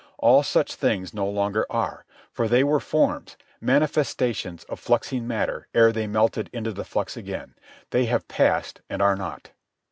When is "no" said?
1.13-1.29